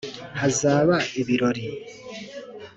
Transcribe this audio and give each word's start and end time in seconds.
hazaba 0.39 0.95
ibirori 1.19 1.65